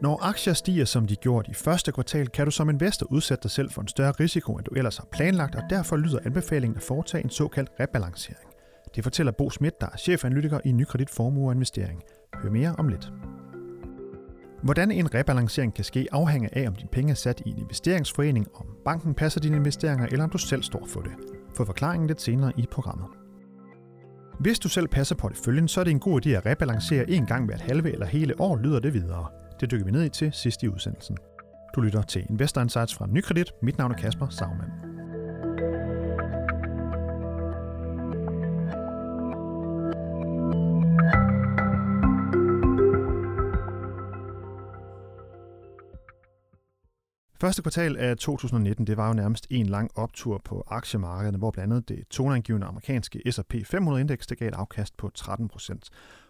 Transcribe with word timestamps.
Når 0.00 0.22
aktier 0.22 0.54
stiger, 0.54 0.84
som 0.84 1.06
de 1.06 1.16
gjorde 1.16 1.50
i 1.50 1.54
første 1.54 1.92
kvartal, 1.92 2.28
kan 2.28 2.44
du 2.44 2.50
som 2.50 2.70
investor 2.70 3.06
udsætte 3.12 3.42
dig 3.42 3.50
selv 3.50 3.70
for 3.70 3.82
en 3.82 3.88
større 3.88 4.10
risiko, 4.10 4.52
end 4.52 4.64
du 4.64 4.74
ellers 4.74 4.96
har 4.96 5.08
planlagt, 5.12 5.54
og 5.54 5.62
derfor 5.70 5.96
lyder 5.96 6.18
anbefalingen 6.24 6.76
at 6.76 6.82
foretage 6.82 7.24
en 7.24 7.30
såkaldt 7.30 7.70
rebalancering. 7.80 8.48
Det 8.94 9.04
fortæller 9.04 9.32
Bo 9.32 9.50
Schmidt, 9.50 9.80
der 9.80 9.86
er 9.86 9.96
chefanalytiker 9.96 10.60
i 10.64 10.72
Nykredit 10.72 11.10
Formue 11.10 11.48
og 11.48 11.52
Investering. 11.52 12.02
Hør 12.34 12.50
mere 12.50 12.74
om 12.78 12.88
lidt. 12.88 13.12
Hvordan 14.62 14.90
en 14.90 15.14
rebalancering 15.14 15.74
kan 15.74 15.84
ske 15.84 16.06
afhænger 16.12 16.48
af, 16.52 16.68
om 16.68 16.74
dine 16.74 16.88
penge 16.92 17.10
er 17.10 17.14
sat 17.14 17.42
i 17.46 17.50
en 17.50 17.58
investeringsforening, 17.58 18.46
om 18.54 18.66
banken 18.84 19.14
passer 19.14 19.40
dine 19.40 19.56
investeringer, 19.56 20.06
eller 20.06 20.24
om 20.24 20.30
du 20.30 20.38
selv 20.38 20.62
står 20.62 20.86
for 20.86 21.00
det. 21.00 21.12
Få 21.54 21.64
forklaringen 21.64 22.06
lidt 22.06 22.20
senere 22.20 22.52
i 22.56 22.66
programmet. 22.70 23.06
Hvis 24.40 24.58
du 24.58 24.68
selv 24.68 24.88
passer 24.88 25.14
porteføljen, 25.14 25.68
så 25.68 25.80
er 25.80 25.84
det 25.84 25.90
en 25.90 26.00
god 26.00 26.26
idé 26.26 26.30
at 26.30 26.46
rebalancere 26.46 27.10
en 27.10 27.26
gang 27.26 27.46
hvert 27.46 27.60
halve 27.60 27.92
eller 27.92 28.06
hele 28.06 28.40
år, 28.40 28.56
lyder 28.56 28.80
det 28.80 28.94
videre. 28.94 29.26
Det 29.60 29.70
dykker 29.70 29.84
vi 29.84 29.90
ned 29.90 30.04
i 30.04 30.08
til 30.08 30.32
sidst 30.32 30.62
i 30.62 30.68
udsendelsen. 30.68 31.16
Du 31.74 31.80
lytter 31.80 32.02
til 32.02 32.26
Investor 32.30 32.60
Insights 32.60 32.94
fra 32.94 33.06
Nykredit. 33.06 33.52
Mit 33.62 33.78
navn 33.78 33.92
er 33.92 33.96
Kasper 33.96 34.28
Sagmann. 34.28 34.70
Første 47.40 47.62
kvartal 47.62 47.96
af 47.96 48.16
2019, 48.16 48.86
det 48.86 48.96
var 48.96 49.08
jo 49.08 49.14
nærmest 49.14 49.46
en 49.50 49.66
lang 49.66 49.90
optur 49.94 50.40
på 50.44 50.64
aktiemarkederne, 50.66 51.38
hvor 51.38 51.50
blandt 51.50 51.72
andet 51.72 51.88
det 51.88 52.08
toneangivende 52.10 52.66
amerikanske 52.66 53.32
S&P 53.32 53.54
500-indeks, 53.54 54.26
det 54.26 54.38
gav 54.38 54.48
et 54.48 54.54
afkast 54.54 54.96
på 54.96 55.10
13 55.14 55.48
procent. 55.48 55.88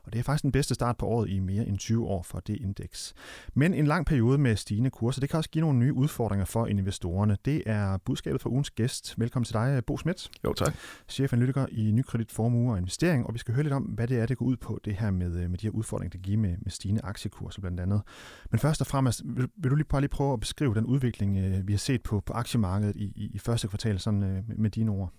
Og 0.08 0.12
det 0.12 0.18
er 0.18 0.22
faktisk 0.22 0.42
den 0.42 0.52
bedste 0.52 0.74
start 0.74 0.96
på 0.96 1.06
året 1.06 1.30
i 1.30 1.38
mere 1.38 1.66
end 1.66 1.78
20 1.78 2.06
år 2.06 2.22
for 2.22 2.40
det 2.40 2.56
indeks. 2.60 3.14
Men 3.54 3.74
en 3.74 3.86
lang 3.86 4.06
periode 4.06 4.38
med 4.38 4.56
stigende 4.56 4.90
kurser, 4.90 5.20
det 5.20 5.30
kan 5.30 5.36
også 5.36 5.50
give 5.50 5.60
nogle 5.60 5.78
nye 5.78 5.92
udfordringer 5.92 6.44
for 6.44 6.66
investorerne. 6.66 7.36
Det 7.44 7.62
er 7.66 7.96
budskabet 7.96 8.40
fra 8.40 8.50
ugens 8.50 8.70
gæst. 8.70 9.14
Velkommen 9.18 9.44
til 9.44 9.54
dig, 9.54 9.82
Bo 9.86 9.96
Schmidt. 9.96 10.30
Jo, 10.44 10.52
tak. 10.52 10.74
Chefanalytiker 11.08 11.66
i 11.70 11.90
Nykredit 11.90 12.32
Formue 12.32 12.72
og 12.72 12.78
Investering, 12.78 13.26
og 13.26 13.34
vi 13.34 13.38
skal 13.38 13.54
høre 13.54 13.62
lidt 13.62 13.74
om, 13.74 13.82
hvad 13.82 14.08
det 14.08 14.18
er, 14.18 14.26
det 14.26 14.38
går 14.38 14.46
ud 14.46 14.56
på, 14.56 14.78
det 14.84 14.94
her 14.94 15.10
med, 15.10 15.48
med 15.48 15.58
de 15.58 15.66
her 15.66 15.70
udfordringer, 15.70 16.10
det 16.10 16.22
giver 16.22 16.38
med, 16.38 16.56
med 16.60 16.70
stigende 16.70 17.00
aktiekurser 17.04 17.60
blandt 17.60 17.80
andet. 17.80 18.02
Men 18.50 18.58
først 18.58 18.80
og 18.80 18.86
fremmest, 18.86 19.22
vil, 19.24 19.48
vil 19.56 19.70
du 19.70 19.76
lige 19.76 19.86
bare 19.86 20.00
lige 20.00 20.08
prøve 20.08 20.32
at 20.32 20.40
beskrive 20.40 20.74
den 20.74 20.86
udvikling, 20.86 21.36
øh, 21.36 21.68
vi 21.68 21.72
har 21.72 21.78
set 21.78 22.02
på, 22.02 22.20
på 22.26 22.32
aktiemarkedet 22.32 22.96
i, 22.96 23.04
i, 23.04 23.30
i 23.34 23.38
første 23.38 23.68
kvartal, 23.68 23.98
sådan 23.98 24.22
øh, 24.22 24.48
med, 24.48 24.56
med 24.56 24.70
dine 24.70 24.90
ord? 24.90 25.12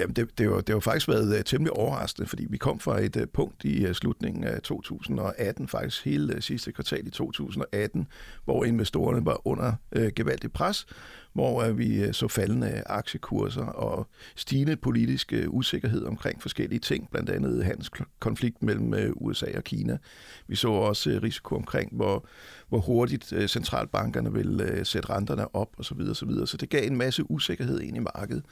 Jamen, 0.00 0.16
det, 0.16 0.38
det, 0.38 0.50
var, 0.50 0.60
det 0.60 0.74
var 0.74 0.80
faktisk 0.80 1.08
været 1.08 1.38
uh, 1.38 1.44
temmelig 1.44 1.72
overraskende, 1.72 2.28
fordi 2.28 2.46
vi 2.50 2.56
kom 2.56 2.80
fra 2.80 3.00
et 3.00 3.16
uh, 3.16 3.22
punkt 3.32 3.64
i 3.64 3.86
uh, 3.86 3.92
slutningen 3.92 4.44
af 4.44 4.62
2018, 4.62 5.68
faktisk 5.68 6.04
hele 6.04 6.34
uh, 6.34 6.40
sidste 6.40 6.72
kvartal 6.72 7.06
i 7.06 7.10
2018, 7.10 8.06
hvor 8.44 8.64
investorerne 8.64 9.26
var 9.26 9.46
under 9.46 9.72
uh, 9.96 10.06
gevaldigt 10.16 10.52
pres, 10.52 10.86
hvor 11.32 11.68
uh, 11.68 11.78
vi 11.78 12.06
uh, 12.06 12.12
så 12.12 12.28
faldende 12.28 12.82
aktiekurser 12.86 13.64
og 13.64 14.06
stigende 14.36 14.76
politisk 14.76 15.32
uh, 15.36 15.54
usikkerhed 15.54 16.04
omkring 16.04 16.42
forskellige 16.42 16.80
ting, 16.80 17.08
blandt 17.10 17.30
andet 17.30 17.64
handelskonflikt 17.64 18.62
mellem 18.62 18.92
uh, 18.92 19.26
USA 19.26 19.46
og 19.56 19.64
Kina. 19.64 19.98
Vi 20.46 20.56
så 20.56 20.68
også 20.68 21.10
uh, 21.10 21.22
risiko 21.22 21.56
omkring, 21.56 21.96
hvor, 21.96 22.26
hvor 22.68 22.78
hurtigt 22.78 23.32
uh, 23.32 23.46
centralbankerne 23.46 24.32
vil 24.32 24.60
uh, 24.60 24.84
sætte 24.84 25.10
renterne 25.10 25.54
op 25.54 25.68
osv. 25.78 25.84
Så, 25.84 25.94
videre, 25.94 26.14
så, 26.14 26.26
videre. 26.26 26.46
så 26.46 26.56
det 26.56 26.70
gav 26.70 26.86
en 26.86 26.96
masse 26.96 27.30
usikkerhed 27.30 27.80
ind 27.80 27.96
i 27.96 28.00
markedet. 28.00 28.44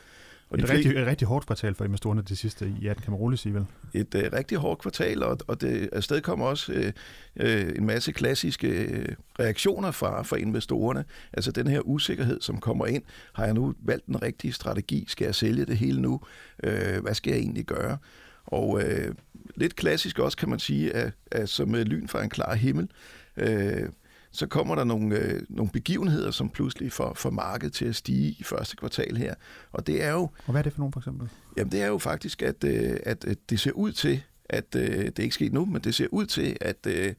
Og 0.51 0.59
et, 0.59 0.63
det 0.63 0.71
rigtig, 0.71 0.97
et 0.97 1.07
rigtig 1.07 1.29
hårdt 1.29 1.47
kvartal 1.47 1.75
for 1.75 1.85
investorerne 1.85 2.23
det 2.23 2.39
sidste 2.39 2.73
i 2.81 2.87
18, 2.87 3.03
kan 3.03 3.11
man 3.11 3.21
roligt 3.21 3.43
sige 3.43 3.55
vel? 3.55 3.67
Et 3.95 4.15
uh, 4.15 4.21
rigtig 4.33 4.59
hårdt 4.59 4.81
kvartal, 4.81 5.23
og, 5.23 5.39
og 5.47 5.61
det 5.61 5.89
afsted 5.93 6.21
kommer 6.21 6.47
også 6.47 6.73
uh, 6.73 7.45
uh, 7.45 7.77
en 7.77 7.87
masse 7.87 8.13
klassiske 8.13 8.69
uh, 8.69 9.45
reaktioner 9.45 9.91
fra, 9.91 10.23
fra 10.23 10.37
investorerne. 10.37 11.05
Altså 11.33 11.53
den 11.53 11.67
her 11.67 11.81
usikkerhed, 11.81 12.41
som 12.41 12.61
kommer 12.61 12.87
ind. 12.87 13.03
Har 13.33 13.45
jeg 13.45 13.55
nu 13.55 13.75
valgt 13.81 14.07
den 14.07 14.23
rigtige 14.23 14.53
strategi? 14.53 15.05
Skal 15.09 15.25
jeg 15.25 15.35
sælge 15.35 15.65
det 15.65 15.77
hele 15.77 16.01
nu? 16.01 16.21
Uh, 16.67 17.03
hvad 17.03 17.15
skal 17.15 17.31
jeg 17.31 17.41
egentlig 17.41 17.65
gøre? 17.65 17.99
Og 18.47 18.69
uh, 18.69 19.15
lidt 19.57 19.77
klassisk 19.77 20.19
også, 20.19 20.37
kan 20.37 20.49
man 20.49 20.59
sige, 20.59 20.95
at, 20.95 21.13
at 21.31 21.49
som 21.49 21.75
lyn 21.75 22.09
fra 22.09 22.23
en 22.23 22.31
klar 22.31 22.55
himmel. 22.55 22.89
Uh, 23.37 23.89
så 24.39 24.47
kommer 24.47 24.75
der 24.75 24.85
nogle, 24.85 25.17
øh, 25.17 25.43
nogle 25.49 25.73
begivenheder, 25.73 26.31
som 26.31 26.51
pludselig 26.51 26.93
får, 26.93 27.15
får 27.15 27.31
markedet 27.31 27.73
til 27.73 27.85
at 27.85 27.97
stige 27.97 28.37
i 28.39 28.43
første 28.43 28.77
kvartal 28.77 29.17
her. 29.17 29.35
Og 29.73 29.87
det 29.87 30.05
er 30.05 30.11
jo... 30.11 30.21
Og 30.21 30.51
hvad 30.51 30.61
er 30.61 30.63
det 30.63 30.73
for 30.73 30.79
nogle 30.79 30.93
for 30.93 31.01
eksempel? 31.01 31.29
Jamen 31.57 31.73
det 31.73 31.83
er 31.83 31.87
jo 31.87 31.99
faktisk, 31.99 32.43
at, 32.43 32.65
øh, 32.65 32.97
at, 33.03 33.25
at 33.25 33.39
det 33.51 33.61
ser 33.61 33.73
ud 33.73 33.93
til, 33.93 34.23
at 34.49 34.75
øh, 34.77 34.83
det 34.83 35.19
er 35.19 35.23
ikke 35.23 35.35
sket 35.35 35.53
nu, 35.53 35.65
men 35.65 35.83
det 35.83 35.95
ser 35.95 36.07
ud 36.11 36.27
til, 36.27 36.57
at, 36.61 36.87
øh, 36.87 37.15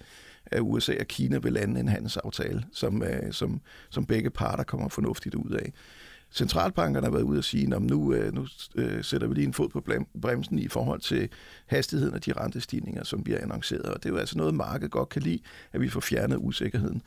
at 0.46 0.60
USA 0.62 0.94
og 1.00 1.06
Kina 1.08 1.38
vil 1.38 1.54
lande 1.54 1.80
en 1.80 1.88
handelsaftale, 1.88 2.64
som, 2.74 3.04
øh, 3.04 3.34
som, 3.34 3.62
som 3.90 4.06
begge 4.06 4.30
parter 4.30 4.64
kommer 4.64 4.90
fornuftigt 4.90 5.36
ud 5.36 5.52
af 5.52 5.74
centralbankerne 6.32 7.06
har 7.06 7.12
været 7.12 7.24
ude 7.24 7.38
og 7.38 7.44
sige, 7.44 7.76
at 7.76 7.82
nu, 7.82 8.14
øh, 8.14 8.34
nu 8.34 8.48
øh, 8.76 9.04
sætter 9.04 9.28
vi 9.28 9.34
lige 9.34 9.48
en 9.48 9.54
fod 9.54 9.70
på 9.70 9.84
bremsen 10.22 10.60
i 10.60 10.68
forhold 10.68 11.02
til 11.02 11.30
hastigheden 11.66 12.16
af 12.16 12.22
de 12.22 12.34
rentestigninger, 12.34 13.04
som 13.04 13.26
vi 13.26 13.32
har 13.32 13.40
annonceret. 13.40 13.82
Og 13.82 14.04
det 14.04 14.10
er 14.10 14.14
jo 14.14 14.18
altså 14.20 14.38
noget, 14.38 14.54
markedet 14.54 14.92
godt 14.92 15.10
kan 15.10 15.22
lide, 15.22 15.40
at 15.74 15.82
vi 15.82 15.90
får 15.90 16.00
fjernet 16.00 16.38
usikkerheden. 16.40 17.02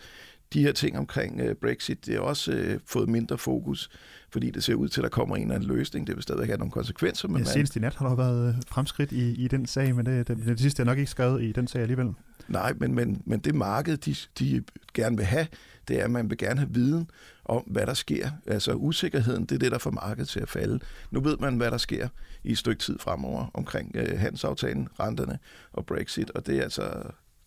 De 0.53 0.63
her 0.63 0.73
ting 0.73 0.99
omkring 0.99 1.41
øh, 1.41 1.55
Brexit, 1.55 2.07
det 2.07 2.15
har 2.15 2.21
også 2.21 2.79
fået 2.87 3.09
mindre 3.09 3.39
fokus, 3.39 3.91
fordi 4.31 4.51
det 4.51 4.65
ser 4.65 4.75
ud 4.75 4.89
til, 4.89 5.01
at 5.01 5.03
der 5.03 5.09
kommer 5.09 5.37
en 5.37 5.43
eller 5.43 5.55
anden 5.55 5.69
løsning. 5.69 6.07
Det 6.07 6.17
vil 6.17 6.23
stadig 6.23 6.47
have 6.47 6.59
nogle 6.59 6.73
konsekvenser. 6.73 7.29
Men 7.29 7.39
ja, 7.39 7.45
senest 7.53 7.77
i 7.77 7.79
nat 7.79 7.95
har 7.95 8.09
der 8.09 8.17
været 8.17 8.65
fremskridt 8.69 9.13
i, 9.13 9.45
i 9.45 9.49
den 9.49 9.67
sag, 9.67 9.95
men 9.95 10.07
det, 10.07 10.29
det, 10.29 10.39
det 10.47 10.61
sidste 10.61 10.83
er 10.83 10.85
nok 10.85 10.99
ikke 10.99 11.11
skrevet 11.11 11.43
i 11.43 11.53
den 11.53 11.69
sag 11.69 11.83
alligevel. 11.83 12.09
Nej, 12.49 12.73
men, 12.77 12.95
men, 12.95 13.23
men 13.25 13.41
det 13.41 13.55
marked, 13.55 13.97
de, 13.97 14.15
de 14.39 14.65
gerne 14.95 15.17
vil 15.17 15.27
have, 15.27 15.47
det 15.89 16.01
er, 16.01 16.05
at 16.05 16.11
man 16.11 16.31
vil 16.31 16.39
gerne 16.39 16.61
have 16.61 16.71
viden 16.71 17.11
om, 17.45 17.63
hvad 17.63 17.87
der 17.87 17.95
sker. 17.95 18.31
Altså 18.47 18.73
usikkerheden, 18.73 19.45
det 19.45 19.55
er 19.55 19.59
det, 19.59 19.73
der 19.73 19.79
får 19.79 19.91
markedet 19.91 20.29
til 20.29 20.41
at 20.41 20.49
falde. 20.49 20.81
Nu 21.11 21.21
ved 21.21 21.37
man, 21.37 21.57
hvad 21.57 21.71
der 21.71 21.77
sker 21.77 22.09
i 22.45 22.53
et 22.53 22.59
stykke 22.59 22.81
tid 22.81 22.99
fremover 22.99 23.51
omkring 23.55 23.97
øh, 23.97 24.19
handelsaftalen, 24.19 24.89
renterne 25.01 25.39
og 25.73 25.87
Brexit, 25.87 26.31
og 26.31 26.47
det 26.47 26.59
er 26.59 26.63
altså 26.63 27.03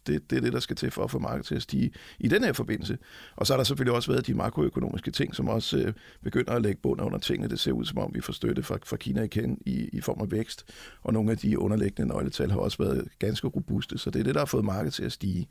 det, 0.07 0.29
det 0.29 0.38
er 0.38 0.41
det, 0.41 0.53
der 0.53 0.59
skal 0.59 0.75
til 0.75 0.91
for 0.91 1.03
at 1.03 1.11
få 1.11 1.19
markedet 1.19 1.45
til 1.45 1.55
at 1.55 1.61
stige 1.61 1.91
i 2.19 2.27
den 2.27 2.43
her 2.43 2.53
forbindelse. 2.53 2.97
Og 3.35 3.47
så 3.47 3.53
har 3.53 3.57
der 3.57 3.63
selvfølgelig 3.63 3.95
også 3.95 4.11
været 4.11 4.27
de 4.27 4.33
makroøkonomiske 4.33 5.11
ting, 5.11 5.35
som 5.35 5.47
også 5.47 5.77
øh, 5.77 5.93
begynder 6.23 6.51
at 6.51 6.61
lægge 6.61 6.81
bund 6.81 7.01
under 7.01 7.17
tingene. 7.17 7.49
Det 7.49 7.59
ser 7.59 7.71
ud 7.71 7.85
som 7.85 7.97
om, 7.97 8.11
vi 8.13 8.21
får 8.21 8.33
støtte 8.33 8.63
fra, 8.63 8.77
fra 8.85 8.97
Kina 8.97 9.23
igen 9.23 9.57
i, 9.66 9.89
i 9.93 10.01
form 10.01 10.21
af 10.21 10.31
vækst, 10.31 10.66
og 11.01 11.13
nogle 11.13 11.31
af 11.31 11.38
de 11.38 11.59
underliggende 11.59 12.13
nøgletal 12.13 12.51
har 12.51 12.59
også 12.59 12.77
været 12.77 13.07
ganske 13.19 13.47
robuste, 13.47 13.97
så 13.97 14.09
det 14.09 14.19
er 14.19 14.23
det, 14.23 14.35
der 14.35 14.41
har 14.41 14.45
fået 14.45 14.66
markedet 14.66 14.93
til 14.93 15.03
at 15.03 15.11
stige. 15.11 15.47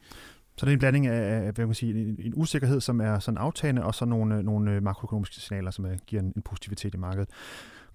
Så 0.56 0.66
det 0.66 0.71
er 0.71 0.72
en 0.72 0.78
blanding 0.78 1.06
af 1.06 1.53
hvad 1.53 1.66
man 1.66 1.75
sige, 1.75 2.00
en, 2.00 2.16
en 2.19 2.32
usikkerhed, 2.36 2.81
som 2.81 3.00
er 3.00 3.19
sådan 3.19 3.38
aftagende, 3.38 3.84
og 3.84 3.94
så 3.94 4.04
nogle, 4.04 4.36
øh, 4.36 4.44
nogle 4.44 4.71
øh, 4.71 4.82
makroøkonomiske 4.82 5.34
signaler, 5.34 5.71
som 5.71 5.84
er, 5.84 5.97
giver 6.06 6.22
en, 6.22 6.32
en 6.36 6.42
positivitet 6.42 6.94
i 6.94 6.97
markedet. 6.97 7.28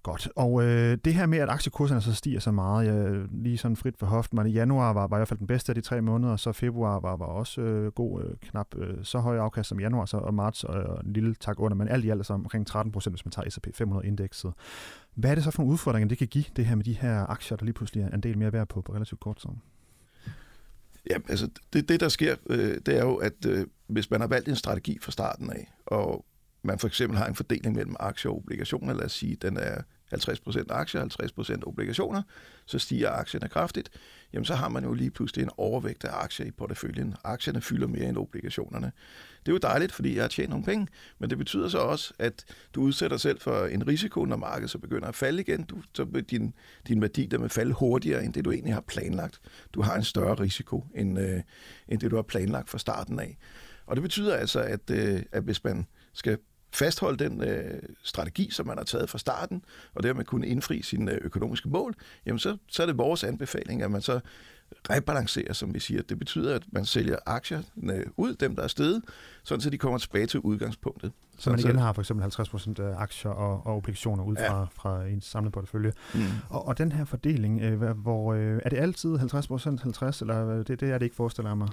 Godt. 0.04 0.30
Og 0.36 0.64
øh, 0.64 0.98
det 1.06 1.14
her 1.14 1.26
med, 1.26 1.38
at 1.38 1.50
aktiekurserne 1.50 2.02
så 2.02 2.14
stiger 2.14 2.40
så 2.40 2.52
meget, 2.52 2.86
jeg, 2.86 3.26
lige 3.32 3.58
sådan 3.58 3.76
frit 3.76 3.98
for 3.98 4.06
hoften, 4.06 4.36
men 4.36 4.48
i 4.48 4.52
januar 4.52 4.94
var, 4.94 5.08
var 5.08 5.18
i 5.18 5.20
hvert 5.20 5.28
fald 5.28 5.40
den 5.40 5.48
bedste 5.48 5.70
af 5.70 5.76
de 5.76 5.82
tre 5.82 6.02
måneder, 6.02 6.36
så 6.36 6.52
februar 6.52 7.00
var, 7.00 7.16
var 7.16 7.26
også 7.26 7.62
øh, 7.62 7.92
god, 7.92 8.24
øh, 8.24 8.36
knap 8.42 8.68
øh, 8.76 8.98
så 9.04 9.20
høj 9.20 9.38
afkast 9.38 9.70
som 9.70 9.80
januar, 9.80 10.06
så, 10.06 10.18
og 10.18 10.34
marts 10.34 10.64
og, 10.64 10.84
og 10.84 11.06
en 11.06 11.14
lille 11.14 11.36
tak 11.36 11.60
under, 11.60 11.76
men 11.76 11.88
alt 11.88 12.06
i 12.06 12.10
alt 12.10 12.20
altså 12.20 12.34
omkring 12.34 12.68
13 12.68 12.92
procent, 12.92 13.16
hvis 13.16 13.26
man 13.26 13.32
tager 13.32 13.50
S&P 13.50 13.68
500-indekset. 13.82 14.54
Hvad 15.16 15.32
er 15.32 15.36
det 15.36 15.44
så 15.44 15.52
for 15.52 15.62
nogle 15.62 15.74
udfordringer, 15.74 16.08
det 16.08 16.18
kan 16.18 16.28
give, 16.28 16.46
det 16.56 16.66
her 16.66 16.76
med 16.76 16.84
de 16.84 16.94
her 16.94 17.26
aktier, 17.26 17.58
der 17.58 17.66
lige 17.66 17.74
pludselig 17.74 18.04
er 18.04 18.10
en 18.10 18.22
del 18.22 18.38
mere 18.38 18.54
værd 18.54 18.68
på, 18.68 18.82
på 18.82 18.94
relativt 18.94 19.20
kort 19.20 19.38
tid? 19.38 19.50
Ja, 21.10 21.18
altså 21.30 21.50
det, 21.74 21.90
det 21.90 22.00
der 22.00 22.10
sker, 22.10 22.36
øh, 22.50 22.78
det 22.86 22.98
er 22.98 23.04
jo, 23.04 23.16
at 23.16 23.46
øh, 23.48 23.68
hvis 23.88 24.12
man 24.12 24.22
har 24.22 24.28
valgt 24.28 24.50
en 24.50 24.56
strategi 24.56 24.98
fra 25.02 25.12
starten 25.12 25.52
af, 25.52 25.72
og 25.86 26.26
man 26.64 26.80
for 26.80 26.88
eksempel 26.88 27.18
har 27.18 27.28
en 27.28 27.36
fordeling 27.36 27.76
mellem 27.76 27.96
aktier 28.00 28.32
og 28.32 28.38
obligationer, 28.38 28.94
lad 28.94 29.06
os 29.06 29.12
sige, 29.12 29.36
den 29.36 29.58
er 29.58 29.82
50% 30.16 30.64
aktier, 30.70 31.06
50% 31.60 31.68
obligationer, 31.68 32.22
så 32.66 32.80
stiger 32.80 33.10
aktierne 33.12 33.50
kraftigt, 33.50 33.90
jamen 34.34 34.46
så 34.46 34.56
har 34.56 34.70
man 34.70 34.84
jo 34.84 34.94
lige 34.94 35.12
pludselig 35.12 35.44
en 35.44 35.50
overvægt 35.58 36.04
af 36.06 36.24
aktier 36.24 36.46
i 36.46 36.52
porteføljen. 36.52 37.16
Aktierne 37.24 37.62
fylder 37.62 37.88
mere 37.88 38.10
end 38.10 38.18
obligationerne. 38.18 38.92
Det 39.40 39.52
er 39.52 39.52
jo 39.52 39.58
dejligt, 39.58 39.92
fordi 39.92 40.16
jeg 40.16 40.24
har 40.24 40.28
tjent 40.28 40.50
nogle 40.50 40.66
penge, 40.66 40.88
men 41.20 41.30
det 41.30 41.38
betyder 41.38 41.68
så 41.68 41.78
også, 41.78 42.14
at 42.20 42.46
du 42.76 42.82
udsætter 42.82 43.18
selv 43.18 43.40
for 43.40 43.66
en 43.66 43.88
risiko, 43.88 44.26
når 44.26 44.36
markedet 44.36 44.70
så 44.70 44.78
begynder 44.78 45.08
at 45.08 45.16
falde 45.16 45.42
igen. 45.42 45.64
Du, 45.64 45.78
så 45.94 46.04
vil 46.04 46.24
din, 46.24 46.54
din 46.88 47.02
værdi 47.02 47.26
der 47.26 47.38
vil 47.38 47.50
falde 47.50 47.74
hurtigere, 47.74 48.24
end 48.24 48.34
det 48.34 48.46
du 48.46 48.52
egentlig 48.52 48.74
har 48.74 48.82
planlagt. 48.82 49.42
Du 49.74 49.82
har 49.82 49.96
en 49.96 50.04
større 50.04 50.34
risiko, 50.34 50.86
end, 50.96 51.20
øh, 51.20 51.42
end 51.88 52.00
det 52.00 52.12
du 52.12 52.16
har 52.16 52.24
planlagt 52.24 52.70
fra 52.70 52.78
starten 52.78 53.20
af. 53.20 53.38
Og 53.86 53.96
det 53.96 54.02
betyder 54.02 54.36
altså, 54.36 54.60
at, 54.60 54.90
øh, 54.92 55.22
at 55.32 55.44
hvis 55.44 55.64
man 55.64 55.88
skal 56.14 56.38
fastholde 56.72 57.30
den 57.30 57.44
øh, 57.44 57.82
strategi, 58.04 58.50
som 58.52 58.68
man 58.68 58.78
har 58.78 58.86
taget 58.86 59.10
fra 59.10 59.18
starten, 59.18 59.64
og 59.96 60.04
dermed 60.04 60.26
kunne 60.26 60.48
indfri 60.48 60.82
sine 60.82 61.12
øh, 61.12 61.18
økonomiske 61.22 61.70
mål, 61.70 61.96
jamen 62.26 62.40
så, 62.40 62.58
så 62.68 62.82
er 62.82 62.88
det 62.88 62.98
vores 62.98 63.24
anbefaling, 63.24 63.82
at 63.82 63.92
man 63.92 64.02
så 64.02 64.20
rebalancerer, 64.90 65.54
som 65.54 65.74
vi 65.74 65.80
siger. 65.80 66.02
Det 66.02 66.20
betyder, 66.20 66.56
at 66.56 66.64
man 66.72 66.86
sælger 66.86 67.16
aktierne 67.26 68.04
ud, 68.18 68.36
dem 68.36 68.56
der 68.56 68.64
er 68.64 68.68
steget, 68.68 69.02
sådan 69.44 69.62
så 69.62 69.70
de 69.70 69.78
kommer 69.78 69.98
tilbage 69.98 70.26
til 70.26 70.40
udgangspunktet. 70.40 71.12
Så 71.38 71.50
man 71.50 71.60
igen 71.60 71.78
har 71.78 71.94
for 71.94 72.02
eksempel 72.02 72.26
50% 72.26 72.82
af 72.82 72.96
aktier 72.98 73.32
og, 73.32 73.66
og 73.66 73.76
obligationer 73.76 74.24
ud 74.24 74.36
fra, 74.36 74.60
ja. 74.60 74.66
fra 74.74 75.06
en 75.06 75.22
samlet 75.22 75.54
portefølje. 75.54 75.94
Mm. 76.14 76.22
Og, 76.50 76.68
og 76.68 76.78
den 76.78 76.92
her 76.92 77.06
fordeling, 77.06 77.62
øh, 77.62 77.92
hvor 77.92 78.34
øh, 78.34 78.60
er 78.66 78.70
det 78.70 78.78
altid 78.78 79.16
50% 79.16 79.84
50, 79.84 80.22
eller 80.22 80.64
det, 80.64 80.80
det 80.80 80.92
er 80.92 80.98
det 80.98 81.06
ikke 81.06 81.16
forestiller 81.16 81.56
mig? 81.56 81.68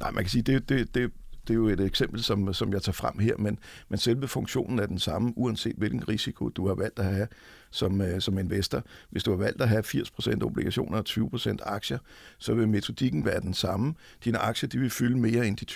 Nej, 0.00 0.10
man 0.10 0.24
kan 0.24 0.30
sige, 0.30 0.42
det, 0.42 0.68
det, 0.68 0.94
det 0.94 1.12
det 1.48 1.54
er 1.54 1.58
jo 1.58 1.68
et 1.68 1.80
eksempel, 1.80 2.22
som, 2.22 2.54
som 2.54 2.72
jeg 2.72 2.82
tager 2.82 2.92
frem 2.92 3.18
her, 3.18 3.36
men, 3.36 3.58
men 3.88 3.98
selve 3.98 4.28
funktionen 4.28 4.78
er 4.78 4.86
den 4.86 4.98
samme, 4.98 5.32
uanset 5.36 5.74
hvilken 5.76 6.08
risiko 6.08 6.48
du 6.48 6.66
har 6.66 6.74
valgt 6.74 6.98
at 6.98 7.04
have 7.04 7.26
som, 7.70 8.00
øh, 8.00 8.20
som 8.20 8.38
investor. 8.38 8.82
Hvis 9.10 9.24
du 9.24 9.30
har 9.30 9.38
valgt 9.38 9.62
at 9.62 9.68
have 9.68 9.84
80% 9.84 10.42
obligationer 10.42 10.98
og 10.98 11.04
20% 11.08 11.56
aktier, 11.62 11.98
så 12.38 12.54
vil 12.54 12.68
metodikken 12.68 13.24
være 13.24 13.40
den 13.40 13.54
samme. 13.54 13.94
Dine 14.24 14.38
aktier 14.38 14.68
de 14.68 14.78
vil 14.78 14.90
fylde 14.90 15.18
mere 15.18 15.46
end 15.46 15.56
de 15.56 15.66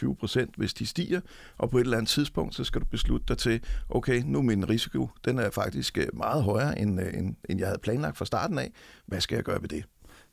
20%, 0.44 0.46
hvis 0.56 0.74
de 0.74 0.86
stiger, 0.86 1.20
og 1.58 1.70
på 1.70 1.78
et 1.78 1.84
eller 1.84 1.96
andet 1.96 2.10
tidspunkt, 2.10 2.54
så 2.54 2.64
skal 2.64 2.80
du 2.80 2.86
beslutte 2.86 3.26
dig 3.28 3.38
til, 3.38 3.60
okay, 3.88 4.22
nu 4.26 4.38
er 4.38 4.42
min 4.42 4.68
risiko, 4.68 5.08
den 5.24 5.38
er 5.38 5.50
faktisk 5.50 5.98
øh, 5.98 6.06
meget 6.12 6.42
højere, 6.42 6.78
end, 6.78 7.00
øh, 7.00 7.14
end, 7.14 7.36
end 7.48 7.58
jeg 7.58 7.68
havde 7.68 7.80
planlagt 7.82 8.18
fra 8.18 8.24
starten 8.24 8.58
af. 8.58 8.72
Hvad 9.06 9.20
skal 9.20 9.36
jeg 9.36 9.44
gøre 9.44 9.62
ved 9.62 9.68
det? 9.68 9.84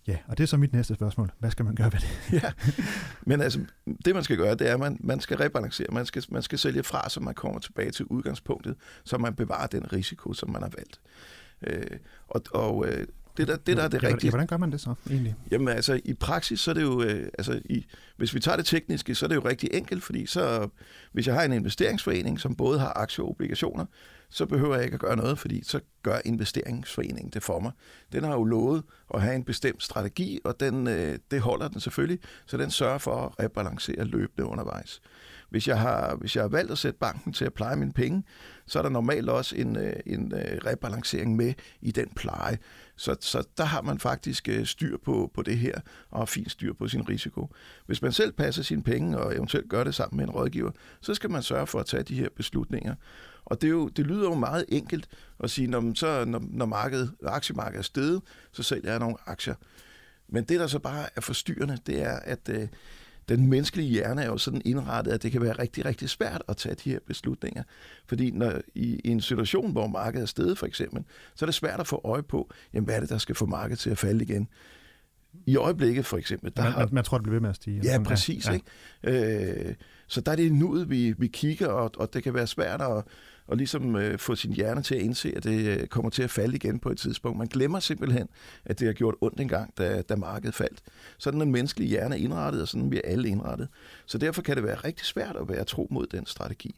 Ja, 0.07 0.17
og 0.27 0.37
det 0.37 0.43
er 0.43 0.47
så 0.47 0.57
mit 0.57 0.73
næste 0.73 0.95
spørgsmål. 0.95 1.31
Hvad 1.39 1.51
skal 1.51 1.65
man 1.65 1.75
gøre 1.75 1.91
ved 1.93 1.99
det? 1.99 2.33
ja, 2.43 2.51
men 3.21 3.41
altså, 3.41 3.59
det 4.05 4.13
man 4.15 4.23
skal 4.23 4.37
gøre, 4.37 4.55
det 4.55 4.69
er, 4.69 4.73
at 4.73 4.79
man, 4.79 4.97
man 4.99 5.19
skal 5.19 5.37
rebalancere. 5.37 5.87
Man 5.91 6.05
skal, 6.05 6.23
man 6.29 6.41
skal 6.41 6.59
sælge 6.59 6.83
fra, 6.83 7.09
så 7.09 7.19
man 7.19 7.33
kommer 7.33 7.59
tilbage 7.59 7.91
til 7.91 8.05
udgangspunktet, 8.05 8.75
så 9.03 9.17
man 9.17 9.35
bevarer 9.35 9.67
den 9.67 9.93
risiko, 9.93 10.33
som 10.33 10.49
man 10.49 10.61
har 10.61 10.71
valgt. 10.77 10.99
Øh, 11.67 11.97
og 12.27 12.41
og 12.53 12.87
øh, 12.87 13.07
det, 13.39 13.47
der, 13.47 13.55
det 13.55 13.77
der 13.77 13.83
er 13.83 13.87
det 13.87 14.03
rigtige... 14.03 14.27
Ja, 14.27 14.29
hvordan 14.29 14.47
gør 14.47 14.57
man 14.57 14.71
det 14.71 14.81
så 14.81 14.93
egentlig? 15.09 15.35
Jamen 15.51 15.67
altså, 15.67 16.01
i 16.05 16.13
praksis, 16.13 16.59
så 16.59 16.71
er 16.71 16.73
det 16.73 16.81
jo... 16.81 17.03
Øh, 17.03 17.27
altså, 17.37 17.61
i, 17.65 17.85
hvis 18.17 18.33
vi 18.33 18.39
tager 18.39 18.57
det 18.57 18.65
tekniske, 18.65 19.15
så 19.15 19.25
er 19.25 19.27
det 19.27 19.35
jo 19.35 19.41
rigtig 19.45 19.69
enkelt, 19.73 20.03
fordi 20.03 20.25
så, 20.25 20.69
hvis 21.11 21.27
jeg 21.27 21.35
har 21.35 21.43
en 21.43 21.53
investeringsforening, 21.53 22.39
som 22.39 22.55
både 22.55 22.79
har 22.79 22.93
aktier 22.95 23.25
og 23.25 23.31
obligationer, 23.31 23.85
så 24.29 24.45
behøver 24.45 24.75
jeg 24.75 24.85
ikke 24.85 24.95
at 24.95 24.99
gøre 24.99 25.15
noget, 25.15 25.39
fordi 25.39 25.63
så 25.63 25.79
gør 26.03 26.17
investeringsforeningen 26.25 27.29
det 27.33 27.43
for 27.43 27.59
mig. 27.59 27.71
Den 28.11 28.23
har 28.23 28.33
jo 28.33 28.43
lovet 28.43 28.83
at 29.13 29.21
have 29.21 29.35
en 29.35 29.43
bestemt 29.43 29.83
strategi, 29.83 30.39
og 30.43 30.59
den, 30.59 30.87
øh, 30.87 31.19
det 31.31 31.41
holder 31.41 31.67
den 31.67 31.79
selvfølgelig, 31.79 32.19
så 32.45 32.57
den 32.57 32.71
sørger 32.71 32.97
for 32.97 33.15
at 33.25 33.43
rebalancere 33.43 34.03
løbende 34.03 34.49
undervejs. 34.49 35.01
Hvis 35.49 35.67
jeg, 35.67 35.79
har, 35.79 36.15
hvis 36.15 36.35
jeg 36.35 36.43
har 36.43 36.49
valgt 36.49 36.71
at 36.71 36.77
sætte 36.77 36.99
banken 36.99 37.33
til 37.33 37.45
at 37.45 37.53
pleje 37.53 37.75
mine 37.75 37.93
penge, 37.93 38.23
så 38.67 38.79
er 38.79 38.83
der 38.83 38.89
normalt 38.89 39.29
også 39.29 39.55
en, 39.55 39.75
øh, 39.75 39.93
en 40.05 40.33
øh, 40.33 40.59
rebalancering 40.65 41.35
med 41.35 41.53
i 41.81 41.91
den 41.91 42.09
pleje. 42.15 42.57
Så, 42.95 43.15
så 43.19 43.43
der 43.57 43.63
har 43.63 43.81
man 43.81 43.99
faktisk 43.99 44.49
øh, 44.49 44.65
styr 44.65 44.97
på, 45.05 45.31
på 45.33 45.41
det 45.41 45.57
her, 45.57 45.79
og 46.09 46.29
fint 46.29 46.51
styr 46.51 46.73
på 46.73 46.87
sin 46.87 47.09
risiko. 47.09 47.53
Hvis 47.85 48.01
man 48.01 48.11
selv 48.11 48.31
passer 48.31 48.63
sine 48.63 48.83
penge, 48.83 49.17
og 49.17 49.35
eventuelt 49.35 49.69
gør 49.69 49.83
det 49.83 49.95
sammen 49.95 50.17
med 50.17 50.25
en 50.25 50.31
rådgiver, 50.31 50.71
så 51.01 51.13
skal 51.13 51.31
man 51.31 51.43
sørge 51.43 51.67
for 51.67 51.79
at 51.79 51.85
tage 51.85 52.03
de 52.03 52.15
her 52.15 52.29
beslutninger. 52.35 52.95
Og 53.45 53.61
det, 53.61 53.67
er 53.67 53.71
jo, 53.71 53.87
det 53.87 54.07
lyder 54.07 54.23
jo 54.23 54.33
meget 54.33 54.65
enkelt 54.67 55.07
at 55.39 55.49
sige, 55.49 55.67
når, 55.67 55.91
så, 55.95 56.25
når, 56.25 56.43
når 56.49 56.65
markedet, 56.65 57.11
aktiemarkedet 57.23 57.79
er 57.79 57.83
steget, 57.83 58.21
så 58.51 58.63
sælger 58.63 58.89
jeg 58.89 58.99
nogle 58.99 59.15
aktier. 59.25 59.55
Men 60.27 60.43
det, 60.43 60.59
der 60.59 60.67
så 60.67 60.79
bare 60.79 61.05
er 61.15 61.21
forstyrrende, 61.21 61.77
det 61.85 62.01
er, 62.01 62.19
at 62.19 62.49
øh, 62.49 62.67
den 63.29 63.47
menneskelige 63.47 63.89
hjerne 63.89 64.23
er 64.23 64.25
jo 64.25 64.37
sådan 64.37 64.61
indrettet, 64.65 65.11
at 65.11 65.23
det 65.23 65.31
kan 65.31 65.41
være 65.41 65.51
rigtig, 65.51 65.85
rigtig 65.85 66.09
svært 66.09 66.43
at 66.47 66.57
tage 66.57 66.75
de 66.75 66.89
her 66.89 66.99
beslutninger. 67.07 67.63
Fordi 68.07 68.31
når, 68.31 68.53
i, 68.75 69.01
i 69.03 69.09
en 69.09 69.21
situation, 69.21 69.71
hvor 69.71 69.87
markedet 69.87 70.23
er 70.23 70.27
steget 70.27 70.57
for 70.57 70.65
eksempel, 70.65 71.03
så 71.35 71.45
er 71.45 71.47
det 71.47 71.55
svært 71.55 71.79
at 71.79 71.87
få 71.87 72.01
øje 72.03 72.23
på, 72.23 72.51
jamen, 72.73 72.85
hvad 72.85 72.95
er 72.95 72.99
det, 72.99 73.09
der 73.09 73.17
skal 73.17 73.35
få 73.35 73.45
markedet 73.45 73.79
til 73.79 73.89
at 73.89 73.97
falde 73.97 74.23
igen. 74.23 74.47
I 75.45 75.55
øjeblikket 75.55 76.05
for 76.05 76.17
eksempel. 76.17 76.51
Der 76.57 76.63
man, 76.63 76.71
har, 76.71 76.89
man 76.91 77.03
tror, 77.03 77.17
det 77.17 77.23
bliver 77.23 77.35
ved 77.35 77.41
med 77.41 77.49
at 77.49 77.55
stige. 77.55 77.81
Ja, 77.83 78.03
præcis. 78.03 78.47
Ja. 78.47 78.53
Ikke? 78.53 79.67
Øh, 79.67 79.75
så 80.07 80.21
der 80.21 80.31
er 80.31 80.35
det 80.35 80.53
nuet, 80.53 80.89
vi, 80.89 81.13
vi 81.17 81.27
kigger, 81.27 81.67
og, 81.67 81.91
og 81.97 82.13
det 82.13 82.23
kan 82.23 82.33
være 82.33 82.47
svært 82.47 82.81
at, 82.81 83.03
og 83.49 83.57
ligesom 83.57 83.95
øh, 83.95 84.19
få 84.19 84.35
sin 84.35 84.53
hjerne 84.53 84.81
til 84.81 84.95
at 84.95 85.01
indse, 85.01 85.33
at 85.37 85.43
det 85.43 85.65
øh, 85.67 85.87
kommer 85.87 86.09
til 86.09 86.23
at 86.23 86.29
falde 86.29 86.55
igen 86.55 86.79
på 86.79 86.89
et 86.89 86.97
tidspunkt. 86.97 87.37
Man 87.37 87.47
glemmer 87.47 87.79
simpelthen, 87.79 88.27
at 88.65 88.79
det 88.79 88.87
har 88.87 88.93
gjort 88.93 89.15
ondt 89.21 89.39
engang, 89.39 89.73
da, 89.77 90.01
da 90.01 90.15
markedet 90.15 90.55
faldt. 90.55 90.81
Sådan 91.17 91.41
en 91.41 91.51
menneskelig 91.51 91.89
hjerne 91.89 92.15
er 92.15 92.19
indrettet, 92.19 92.61
og 92.61 92.67
sådan 92.67 92.91
vi 92.91 93.01
alle 93.03 93.29
indrettet. 93.29 93.67
Så 94.05 94.17
derfor 94.17 94.41
kan 94.41 94.55
det 94.55 94.63
være 94.63 94.75
rigtig 94.75 95.05
svært 95.05 95.35
at 95.35 95.49
være 95.49 95.63
tro 95.63 95.87
mod 95.91 96.07
den 96.07 96.25
strategi. 96.25 96.75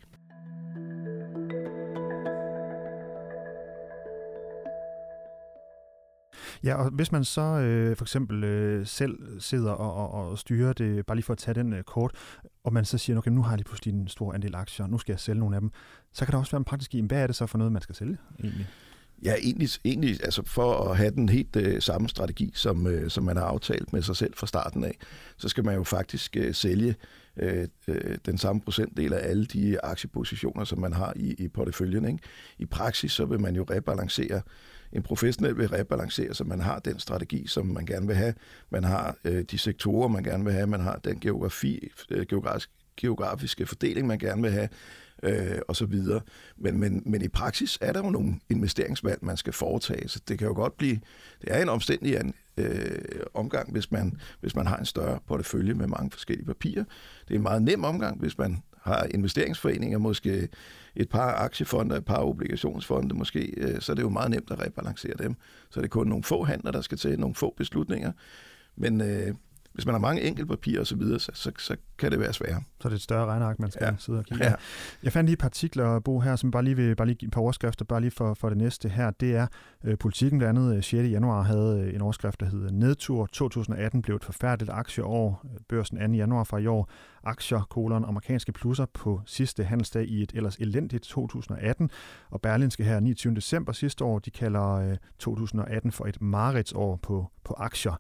Ja, 6.64 6.76
og 6.76 6.90
hvis 6.90 7.12
man 7.12 7.24
så 7.24 7.42
øh, 7.42 7.96
for 7.96 8.04
eksempel 8.04 8.44
øh, 8.44 8.88
selv 8.88 9.40
sidder 9.40 9.72
og, 9.72 9.94
og, 9.94 10.30
og 10.30 10.38
styrer 10.38 10.74
det, 10.74 11.06
bare 11.06 11.18
lige 11.18 11.26
for 11.26 11.34
at 11.34 11.38
tage 11.38 11.56
den 11.56 11.74
øh, 11.74 11.84
kort, 11.84 12.12
og 12.64 12.74
man 12.74 12.86
så 12.86 12.98
siger, 12.98 13.18
okay, 13.18 13.32
nu 13.32 13.42
har 13.42 13.52
jeg 13.52 13.58
lige 13.58 13.66
pludselig 13.66 13.94
en 13.94 14.08
stor 14.08 14.34
andel 14.34 14.56
aktier, 14.56 14.88
nu 14.88 14.98
skal 14.98 15.14
jeg 15.14 15.20
sælge 15.20 15.40
nogle 15.40 15.56
af 15.56 15.62
dem, 15.62 15.72
så 16.14 16.26
kan 16.26 16.32
der 16.32 16.40
også 16.40 16.52
være 16.52 16.60
en 16.60 16.66
praktisk 16.66 16.96
i, 16.96 17.02
hvad 17.02 17.24
er 17.24 17.28
det 17.28 17.36
så 17.36 17.46
for 17.46 17.58
noget, 17.58 17.74
man 17.74 17.82
skal 17.82 17.96
sælge 17.96 18.18
egentlig? 18.44 18.68
Ja, 19.24 19.36
egentlig, 19.42 19.70
egentlig 19.86 20.24
altså 20.24 20.44
for 20.46 20.90
at 20.90 20.98
have 20.98 21.12
den 21.12 21.30
helt 21.30 21.56
øh, 21.56 21.82
samme 21.82 22.10
strategi, 22.10 22.52
som, 22.54 22.88
øh, 22.88 23.10
som 23.10 23.24
man 23.24 23.38
har 23.38 23.44
aftalt 23.44 23.94
med 23.94 24.02
sig 24.02 24.16
selv 24.16 24.34
fra 24.38 24.48
starten 24.48 24.84
af, 24.84 24.98
så 25.38 25.50
skal 25.50 25.66
man 25.66 25.76
jo 25.76 25.84
faktisk 25.84 26.38
øh, 26.38 26.54
sælge 26.54 26.96
øh, 27.38 27.68
øh, 27.88 28.18
den 28.26 28.38
samme 28.38 28.62
procentdel 28.62 29.14
af 29.14 29.30
alle 29.30 29.46
de 29.46 29.86
aktiepositioner, 29.86 30.64
som 30.64 30.80
man 30.80 30.94
har 30.94 31.14
i, 31.16 31.34
i 31.34 31.48
porteføljen. 31.48 32.06
Ikke? 32.06 32.20
I 32.60 32.66
praksis 32.66 33.12
så 33.12 33.26
vil 33.26 33.40
man 33.40 33.56
jo 33.56 33.66
rebalancere 33.70 34.42
en 34.94 35.04
professionel 35.04 35.58
vil 35.58 35.68
rebalancere, 35.68 36.34
så 36.34 36.44
man 36.44 36.62
har 36.62 36.80
den 36.80 37.00
strategi, 37.00 37.48
som 37.48 37.66
man 37.66 37.86
gerne 37.86 38.08
vil 38.08 38.16
have. 38.16 38.34
Man 38.70 38.84
har 38.84 39.16
øh, 39.26 39.44
de 39.52 39.58
sektorer, 39.58 40.08
man 40.08 40.24
gerne 40.24 40.44
vil 40.44 40.54
have. 40.54 40.68
Man 40.68 40.82
har 40.82 41.00
den 41.04 41.20
geografi, 41.20 41.92
øh, 42.10 42.26
geografisk, 42.26 42.70
geografiske 42.98 43.66
fordeling, 43.66 44.08
man 44.08 44.20
gerne 44.20 44.42
vil 44.42 44.52
have, 44.52 44.70
øh, 45.24 45.60
og 45.68 45.76
så 45.76 45.86
videre. 45.86 46.22
Men, 46.58 46.80
men, 46.80 47.04
men 47.06 47.22
i 47.22 47.28
praksis 47.28 47.78
er 47.82 47.94
der 47.94 48.04
jo 48.04 48.10
nogle 48.10 48.36
investeringsvalg, 48.50 49.20
man 49.26 49.38
skal 49.38 49.54
foretage, 49.54 50.08
så 50.08 50.22
det 50.28 50.40
kan 50.40 50.48
jo 50.48 50.54
godt 50.54 50.78
blive, 50.78 51.00
det 51.42 51.52
er 51.52 51.62
en 51.62 51.70
omstændig 51.70 52.34
øh, 52.58 53.00
omgang, 53.34 53.72
hvis 53.72 53.92
man, 53.92 54.20
hvis 54.40 54.56
man 54.56 54.68
har 54.68 54.78
en 54.78 54.86
større 54.86 55.20
portefølje 55.28 55.74
med 55.74 55.88
mange 55.88 56.12
forskellige 56.12 56.46
papirer. 56.46 56.84
Det 57.28 57.34
er 57.34 57.36
en 57.36 57.44
meget 57.44 57.62
nem 57.62 57.84
omgang, 57.84 58.20
hvis 58.20 58.38
man 58.38 58.64
har 58.82 59.08
investeringsforeninger, 59.14 59.98
måske 59.98 60.48
et 60.96 61.10
par 61.10 61.34
aktiefonde, 61.34 61.96
et 61.96 62.06
par 62.06 62.24
obligationsfonde 62.24 63.16
måske, 63.16 63.54
øh, 63.58 63.82
så 63.82 63.92
er 63.92 63.96
det 63.96 64.04
jo 64.04 64.10
meget 64.10 64.32
nemt 64.32 64.52
at 64.52 64.66
rebalancere 64.66 65.14
dem. 65.20 65.36
Så 65.70 65.80
er 65.80 65.82
det 65.82 65.92
kun 65.92 66.08
nogle 66.08 66.24
få 66.24 66.44
handler, 66.44 66.72
der 66.72 66.82
skal 66.82 66.98
til, 66.98 67.20
nogle 67.20 67.36
få 67.36 67.54
beslutninger. 67.58 68.12
Men 68.76 69.02
øh, 69.02 69.36
hvis 69.74 69.86
man 69.86 69.94
har 69.94 70.00
mange 70.00 70.22
enkeltpapirer 70.22 70.80
og 70.80 70.88
så 70.88 70.96
videre, 70.96 71.20
så, 71.20 71.32
så, 71.34 71.52
så 71.58 71.76
kan 71.98 72.12
det 72.12 72.20
være 72.20 72.34
sværere. 72.34 72.64
Så 72.80 72.88
er 72.88 72.90
det 72.90 72.96
et 72.96 73.02
større 73.02 73.26
regneark, 73.26 73.60
man 73.60 73.72
skal 73.72 73.86
ja. 73.86 73.94
sidde 73.98 74.20
og 74.20 74.26
kigge 74.26 74.46
ja. 74.46 74.54
Jeg 75.04 75.12
fandt 75.12 75.28
lige 75.28 75.34
et 75.34 75.40
par 75.40 75.48
artikler, 75.48 76.00
Bo, 76.00 76.20
her, 76.20 76.36
som 76.36 76.52
bare 76.52 76.64
lige 76.64 76.76
vil 76.76 76.96
bare 76.96 77.08
lige 77.08 77.26
et 77.26 77.32
par 77.32 77.42
overskrifter, 77.42 77.86
bare 77.86 78.02
lige 78.02 78.12
for, 78.12 78.34
for 78.34 78.50
det 78.50 78.58
næste 78.58 78.90
her. 78.90 79.12
Det 79.12 79.36
er 79.36 79.48
øh, 79.84 79.98
politikken 79.98 80.40
blandt 80.40 80.60
andet 80.60 80.86
6. 80.86 80.94
Øh, 80.94 81.12
januar 81.12 81.42
havde 81.42 81.84
øh, 81.88 81.96
en 81.96 82.02
overskrift, 82.02 82.40
der 82.40 82.46
hedder 82.46 82.72
Nedtur 82.72 83.26
2018 83.26 84.02
blev 84.02 84.16
et 84.16 84.24
forfærdeligt 84.24 84.72
aktieår. 84.72 85.46
Børsen 85.70 85.98
2. 85.98 86.14
januar 86.14 86.44
fra 86.44 86.58
i 86.58 86.68
år. 86.68 86.90
Aktier, 87.24 87.68
kolon, 87.70 88.06
amerikanske 88.06 88.52
plusser 88.52 88.86
på 88.94 89.22
sidste 89.26 89.64
handelsdag 89.64 90.06
i 90.08 90.24
et 90.24 90.32
ellers 90.36 90.56
elendigt 90.56 91.04
2018. 91.04 91.90
Og 92.30 92.42
Berlinske 92.42 92.84
her 92.84 93.00
29. 93.00 93.36
december 93.36 93.74
sidste 93.74 94.04
år, 94.04 94.20
de 94.20 94.32
kalder 94.32 94.72
øh, 94.72 94.98
2018 95.20 95.92
for 95.92 96.06
et 96.06 96.22
mareridsår 96.22 96.96
på, 96.96 97.32
på 97.44 97.54
aktier. 97.58 98.00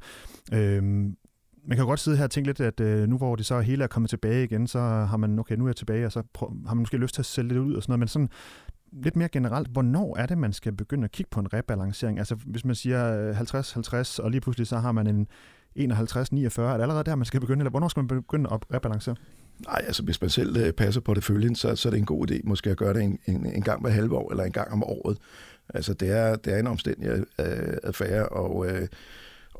Øhm, 0.53 1.17
man 1.65 1.77
kan 1.77 1.83
jo 1.83 1.89
godt 1.89 1.99
sidde 1.99 2.17
her 2.17 2.23
og 2.23 2.31
tænke 2.31 2.49
lidt, 2.49 2.59
at 2.59 2.79
øh, 2.79 3.07
nu 3.07 3.17
hvor 3.17 3.35
det 3.35 3.45
så 3.45 3.59
hele 3.59 3.83
er 3.83 3.87
kommet 3.87 4.09
tilbage 4.09 4.43
igen, 4.43 4.67
så 4.67 4.79
har 4.79 5.17
man, 5.17 5.39
okay, 5.39 5.55
nu 5.55 5.63
er 5.63 5.69
jeg 5.69 5.75
tilbage, 5.75 6.05
og 6.05 6.11
så 6.11 6.23
prøv, 6.33 6.53
har 6.67 6.73
man 6.73 6.81
måske 6.81 6.97
lyst 6.97 7.13
til 7.13 7.21
at 7.21 7.25
sælge 7.25 7.53
det 7.53 7.59
ud 7.59 7.73
og 7.73 7.83
sådan 7.83 7.91
noget, 7.91 7.99
men 7.99 8.07
sådan 8.07 8.29
lidt 8.91 9.15
mere 9.15 9.29
generelt, 9.29 9.67
hvornår 9.67 10.17
er 10.17 10.25
det, 10.25 10.37
man 10.37 10.53
skal 10.53 10.71
begynde 10.71 11.05
at 11.05 11.11
kigge 11.11 11.29
på 11.29 11.39
en 11.39 11.53
rebalancering? 11.53 12.19
Altså 12.19 12.35
hvis 12.35 12.65
man 12.65 12.75
siger 12.75 13.29
øh, 13.29 13.41
50-50, 13.41 14.23
og 14.23 14.31
lige 14.31 14.41
pludselig 14.41 14.67
så 14.67 14.77
har 14.77 14.91
man 14.91 15.07
en 15.07 15.27
51-49, 15.79 15.81
er 16.61 16.73
det 16.73 16.81
allerede 16.81 17.03
der, 17.03 17.15
man 17.15 17.25
skal 17.25 17.39
begynde, 17.39 17.59
eller 17.59 17.69
hvornår 17.69 17.87
skal 17.87 18.01
man 18.03 18.07
begynde 18.07 18.49
at 18.53 18.59
rebalancere? 18.73 19.15
Nej, 19.65 19.81
altså 19.87 20.03
hvis 20.03 20.21
man 20.21 20.29
selv 20.29 20.57
øh, 20.57 20.73
passer 20.73 21.01
på 21.01 21.13
det 21.13 21.23
følgen, 21.23 21.55
så, 21.55 21.75
så 21.75 21.89
er 21.89 21.91
det 21.91 21.99
en 21.99 22.05
god 22.05 22.31
idé 22.31 22.39
måske 22.43 22.69
at 22.69 22.77
gøre 22.77 22.93
det 22.93 23.01
en, 23.01 23.19
en, 23.25 23.45
en 23.45 23.61
gang 23.61 23.81
hver 23.81 23.89
halve 23.89 24.15
år, 24.15 24.31
eller 24.31 24.43
en 24.43 24.51
gang 24.51 24.71
om 24.71 24.83
året. 24.83 25.17
Altså 25.69 25.93
det 25.93 26.09
er, 26.09 26.35
det 26.35 26.53
er 26.53 26.59
en 26.59 26.67
omstændig 26.67 27.07
øh, 27.09 27.25
affære, 27.83 28.29
og 28.29 28.67
øh, 28.67 28.87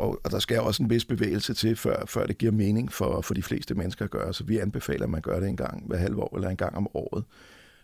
og, 0.02 0.22
og 0.24 0.32
der 0.32 0.40
skal 0.40 0.60
også 0.60 0.84
en 0.84 0.90
vis 0.90 1.06
bevægelse 1.06 1.54
til, 1.54 1.76
før, 1.76 2.06
før 2.06 2.26
det 2.26 2.38
giver 2.38 2.52
mening 2.52 2.92
for, 2.92 3.22
for 3.22 3.34
de 3.34 3.44
fleste 3.44 3.76
mennesker 3.76 4.06
at 4.06 4.12
gøre. 4.12 4.34
Så 4.34 4.44
vi 4.44 4.58
anbefaler, 4.58 5.04
at 5.04 5.10
man 5.10 5.22
gør 5.22 5.40
det 5.40 5.50
en 5.50 5.58
gang 5.58 5.88
hver 5.88 5.98
halve 5.98 6.24
år 6.24 6.36
eller 6.36 6.50
en 6.50 6.58
gang 6.58 6.76
om 6.76 6.88
året. 6.94 7.24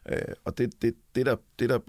Øh, 0.10 0.34
og 0.46 0.58
det, 0.58 0.82
det, 0.82 0.94
det, 1.16 1.26
der, 1.26 1.36
det, 1.60 1.70
der 1.70 1.80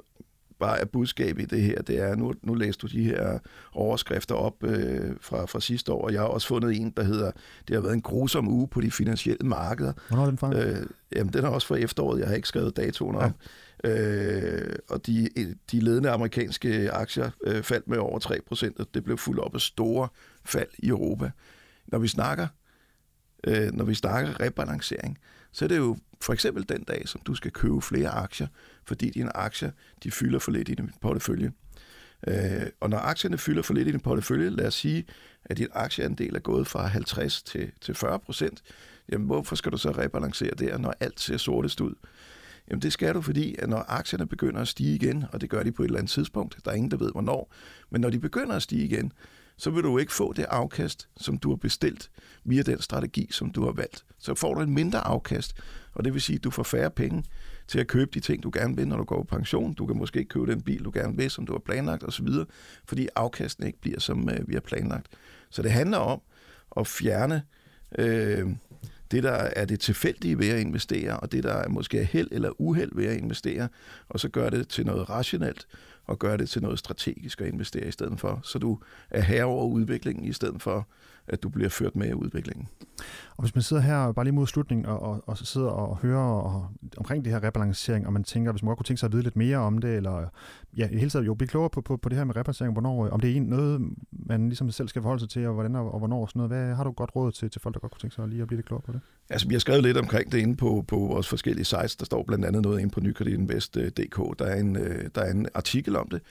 bare 0.59 0.81
er 0.81 0.85
budskab 0.85 1.39
i 1.39 1.45
det 1.45 1.63
her, 1.63 1.83
det 1.83 1.99
er, 1.99 2.17
nu, 2.17 2.35
nu 2.43 2.55
læste 2.55 2.87
du 2.87 2.87
de 2.87 3.03
her 3.03 3.39
overskrifter 3.73 4.35
op 4.35 4.65
øh, 4.65 5.17
fra, 5.21 5.47
fra 5.47 5.61
sidste 5.61 5.93
år, 5.93 6.05
og 6.05 6.13
jeg 6.13 6.21
har 6.21 6.29
også 6.29 6.49
fundet 6.49 6.77
en, 6.77 6.91
der 6.97 7.03
hedder, 7.03 7.31
det 7.69 7.75
har 7.75 7.81
været 7.81 7.95
en 7.95 8.03
grusom 8.03 8.49
uge 8.49 8.69
på 8.69 8.81
de 8.81 8.91
finansielle 8.91 9.47
markeder. 9.47 9.93
Hvornår 10.09 10.23
er 10.23 10.29
den 10.29 10.39
fra? 10.39 10.59
Øh, 10.59 10.87
jamen, 11.17 11.33
den 11.33 11.45
er 11.45 11.49
også 11.49 11.67
fra 11.67 11.77
efteråret, 11.77 12.21
jeg 12.21 12.29
har 12.29 12.35
ikke 12.35 12.49
skrevet 12.49 12.77
datoen 12.77 13.17
om. 13.17 13.23
Ja. 13.23 13.31
Øh, 13.85 14.77
og 14.89 15.07
de, 15.07 15.29
de 15.73 15.81
ledende 15.81 16.11
amerikanske 16.11 16.91
aktier 16.91 17.31
øh, 17.45 17.63
faldt 17.63 17.89
med 17.89 17.99
over 17.99 18.19
3 18.19 18.39
procent, 18.47 18.81
og 18.81 18.87
det 18.95 19.05
blev 19.05 19.19
fuldt 19.19 19.41
op 19.41 19.55
af 19.55 19.61
store 19.61 20.09
fald 20.45 20.69
i 20.79 20.89
Europa. 20.89 21.31
Når 21.87 21.99
vi 21.99 22.09
snakker, 22.09 22.47
øh, 23.45 23.73
når 23.73 23.85
vi 23.85 23.95
snakker 23.95 24.41
rebalancering, 24.41 25.19
så 25.53 25.65
er 25.65 25.69
det 25.69 25.77
jo 25.77 25.97
for 26.21 26.33
eksempel 26.33 26.69
den 26.69 26.83
dag, 26.83 27.09
som 27.09 27.21
du 27.21 27.35
skal 27.35 27.51
købe 27.51 27.83
flere 27.83 28.09
aktier, 28.09 28.47
fordi 28.85 29.11
dine 29.11 29.37
aktier 29.37 29.71
de 30.03 30.11
fylder 30.11 30.39
for 30.39 30.51
lidt 30.51 30.69
i 30.69 30.75
din 30.75 30.91
portefølje. 31.01 31.53
Øh, 32.27 32.67
og 32.81 32.91
når 32.91 32.99
aktierne 32.99 33.39
fylder 33.39 33.63
for 33.63 33.75
lidt 33.75 33.89
i 33.89 33.91
din 33.91 34.01
portefølje, 34.01 34.51
lad 34.51 34.67
os 34.67 34.75
sige, 34.75 35.05
at 35.45 35.59
din 35.59 35.69
aktieandel 35.73 36.37
er 36.37 36.41
gået 36.41 36.67
fra 36.67 36.87
50 36.87 37.43
til, 37.43 37.71
til 37.81 37.95
40 37.95 38.19
procent, 38.19 38.63
jamen 39.13 39.27
hvorfor 39.27 39.57
skal 39.57 39.73
du 39.73 39.79
så 39.79 39.91
rebalancere 39.91 40.51
der, 40.59 40.79
når 40.79 40.95
alt 41.01 41.21
ser 41.21 41.37
sortest 41.37 41.81
ud? 41.81 41.95
Jamen 42.71 42.83
det 42.83 42.93
skal 42.93 43.15
du, 43.15 43.21
fordi 43.21 43.57
at 43.59 43.69
når 43.69 43.85
aktierne 43.89 44.27
begynder 44.27 44.61
at 44.61 44.69
stige 44.69 44.95
igen, 44.95 45.25
og 45.33 45.41
det 45.41 45.51
gør 45.51 45.63
de 45.63 45.73
på 45.73 45.83
et 45.83 45.87
eller 45.87 45.99
andet 45.99 46.11
tidspunkt, 46.11 46.59
der 46.65 46.71
er 46.71 46.75
ingen, 46.75 46.91
der 46.91 46.97
ved 46.97 47.13
hvornår, 47.13 47.53
men 47.91 48.01
når 48.01 48.11
de 48.11 48.19
begynder 48.19 48.57
at 48.57 48.63
stige 48.63 48.85
igen, 48.85 49.13
så 49.59 49.71
vil 49.71 49.83
du 49.83 49.99
ikke 49.99 50.13
få 50.13 50.33
det 50.33 50.47
afkast, 50.49 51.09
som 51.17 51.39
du 51.39 51.49
har 51.49 51.57
bestilt 51.57 52.11
via 52.45 52.63
den 52.63 52.81
strategi, 52.81 53.29
som 53.31 53.51
du 53.51 53.65
har 53.65 53.73
valgt. 53.73 54.05
Så 54.19 54.35
får 54.35 54.55
du 54.55 54.61
en 54.61 54.75
mindre 54.75 54.99
afkast, 54.99 55.57
og 55.95 56.05
det 56.05 56.13
vil 56.13 56.23
sige, 56.23 56.37
at 56.37 56.45
du 56.45 56.51
får 56.51 56.63
færre 56.63 56.91
penge 56.91 57.25
til 57.69 57.79
at 57.79 57.87
købe 57.87 58.11
de 58.15 58.21
ting, 58.21 58.43
du 58.43 58.51
gerne 58.55 58.77
vil, 58.77 58.89
når 58.89 58.97
du 58.97 59.05
går 59.05 59.23
på 59.23 59.37
pension. 59.37 59.75
Du 59.75 59.87
kan 59.87 59.97
måske 59.97 60.19
ikke 60.19 60.29
købe 60.29 60.53
den 60.53 60.63
bil, 60.63 60.85
du 60.85 60.91
gerne 60.95 61.17
vil, 61.17 61.31
som 61.31 61.47
du 61.47 61.53
har 61.53 61.59
planlagt 61.59 62.05
osv., 62.05 62.29
fordi 62.85 63.09
afkasten 63.17 63.67
ikke 63.67 63.81
bliver, 63.81 64.01
som 64.01 64.31
øh, 64.31 64.49
vi 64.49 64.55
har 64.55 64.61
planlagt. 64.61 65.07
Så 65.51 65.63
det 65.63 65.71
handler 65.71 65.99
om 65.99 66.21
at 66.77 66.87
fjerne 66.87 67.43
øh, 67.99 68.49
det, 69.11 69.23
der 69.23 69.33
er 69.33 69.65
det 69.65 69.81
tilfældige 69.81 70.39
ved 70.39 70.49
at 70.49 70.61
investere, 70.61 71.21
og 71.21 71.33
det, 71.33 71.45
der 71.45 71.53
er 71.53 71.69
måske 71.69 71.99
er 71.99 72.05
held 72.05 72.29
eller 72.31 72.61
uheld 72.61 72.91
ved 72.95 73.07
at 73.07 73.17
investere, 73.17 73.69
og 74.09 74.21
så 74.21 74.29
gør 74.29 74.51
det 74.51 74.69
til 74.69 74.87
noget 74.87 75.11
rationelt, 75.11 75.67
og 76.09 76.19
gøre 76.19 76.37
det 76.37 76.51
til 76.51 76.63
noget 76.63 76.79
strategisk 76.79 77.41
at 77.41 77.47
investere 77.49 77.89
i 77.89 77.91
stedet 77.91 78.21
for, 78.21 78.41
så 78.43 78.59
du 78.59 78.79
er 79.11 79.21
herre 79.21 79.45
over 79.45 79.65
udviklingen 79.65 80.25
i 80.25 80.33
stedet 80.33 80.63
for 80.63 80.87
at 81.29 81.43
du 81.43 81.49
bliver 81.49 81.69
ført 81.69 81.97
med 81.97 82.09
i 82.09 82.13
udviklingen. 82.13 82.69
Og 83.37 83.43
hvis 83.43 83.55
man 83.55 83.63
sidder 83.63 83.83
her 83.83 84.13
bare 84.13 84.25
lige 84.25 84.35
mod 84.35 84.47
slutningen 84.47 84.87
og, 84.87 85.03
og, 85.03 85.23
og 85.27 85.39
sidder 85.39 85.69
og 85.69 85.97
hører 85.97 86.43
og, 86.43 86.69
omkring 86.97 87.25
det 87.25 87.33
her 87.33 87.43
rebalancering, 87.43 88.07
og 88.07 88.13
man 88.13 88.25
tænker, 88.25 88.53
hvis 88.53 88.63
man 88.63 88.69
godt 88.69 88.79
kunne 88.79 88.85
tænke 88.85 89.01
sig 89.01 89.07
at 89.07 89.13
vide 89.13 89.23
lidt 89.23 89.37
mere 89.37 89.57
om 89.57 89.79
det, 89.79 89.97
eller 89.97 90.29
ja, 90.77 90.89
i 90.89 90.97
hele 90.97 91.11
taget 91.11 91.27
jo 91.27 91.35
blive 91.35 91.49
klogere 91.49 91.71
på, 91.71 91.81
på, 91.81 91.97
på 91.97 92.09
det 92.09 92.19
her 92.19 92.25
med 92.25 92.37
rebalancering, 92.37 92.73
hvornår, 92.73 93.07
øh, 93.07 93.13
om 93.13 93.21
det 93.21 93.37
er 93.37 93.41
noget, 93.41 93.81
man 94.13 94.49
ligesom 94.49 94.71
selv 94.71 94.89
skal 94.89 95.03
forholde 95.03 95.21
sig 95.21 95.29
til, 95.29 95.47
og 95.47 95.55
hvordan 95.55 95.77
og, 95.77 95.93
og 95.93 95.99
hvornår 95.99 96.21
og 96.21 96.29
sådan 96.29 96.39
noget. 96.39 96.51
Hvad 96.51 96.75
har 96.75 96.85
du 96.85 96.91
godt 96.91 97.17
råd 97.17 97.33
til, 97.33 97.51
til 97.51 97.61
folk, 97.61 97.75
der 97.75 97.81
godt 97.81 97.93
kunne 97.93 98.01
tænke 98.01 98.15
sig 98.15 98.25
at 98.25 98.31
lige 98.31 98.43
at 98.43 98.49
blive 98.49 98.59
lidt 98.59 98.67
klogere 98.67 98.83
på 98.87 98.93
det? 98.93 99.01
Altså, 99.31 99.49
vi 99.49 99.55
har 99.55 99.59
skrevet 99.59 99.83
lidt 99.83 99.97
omkring 99.97 100.33
det 100.33 100.39
inde 100.39 100.57
på, 100.57 100.85
på 100.89 100.97
vores 100.97 101.29
forskellige 101.29 101.65
sites. 101.65 101.97
Der 101.97 102.05
står 102.05 102.25
blandt 102.27 102.45
andet 102.45 102.63
noget 102.63 102.81
inde 102.81 102.91
på 102.91 103.01
nykreditinvest.dk. 103.01 104.39
Der 104.39 104.45
er 104.45 104.61
en, 104.61 104.77
øh, 104.77 105.11
der 105.15 105.21
er 105.21 105.31
en 105.31 105.49
artikel 105.55 105.97
om 105.97 106.09
det, 106.09 106.23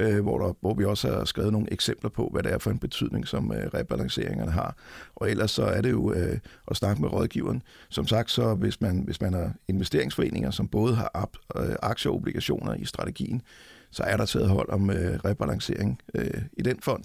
øh, 0.00 0.22
hvor, 0.22 0.38
der, 0.38 0.54
hvor 0.60 0.74
vi 0.74 0.84
også 0.84 1.08
har 1.08 1.24
skrevet 1.24 1.52
nogle 1.52 1.72
eksempler 1.72 2.10
på, 2.10 2.28
hvad 2.32 2.42
det 2.42 2.52
er 2.52 2.58
for 2.58 2.70
en 2.70 2.78
betydning, 2.78 3.26
som 3.26 3.52
øh, 3.52 3.66
rebalanceringerne 3.74 4.50
har. 4.50 4.76
Og 5.14 5.30
ellers 5.30 5.50
så 5.50 5.62
er 5.62 5.80
det 5.80 5.90
jo 5.90 6.12
øh, 6.16 6.38
at 6.68 6.76
snakke 6.76 7.02
med 7.02 7.12
rådgiveren. 7.12 7.62
Som 7.88 8.06
sagt, 8.06 8.30
så 8.30 8.54
hvis 8.54 8.80
man, 8.80 9.02
hvis 9.04 9.20
man 9.20 9.32
har 9.32 9.52
investeringsforeninger, 9.68 10.50
som 10.50 10.68
både 10.68 10.94
har 10.94 11.10
ap, 11.14 11.30
øh, 11.56 11.76
aktier 11.82 12.10
og 12.10 12.16
obligationer 12.16 12.74
i 12.74 12.84
strategien, 12.84 13.42
så 13.90 14.02
er 14.02 14.16
der 14.16 14.26
taget 14.26 14.48
hold 14.48 14.68
om 14.70 14.90
øh, 14.90 15.18
rebalancering 15.24 16.00
øh, 16.14 16.42
i 16.52 16.62
den 16.62 16.80
fond. 16.82 17.04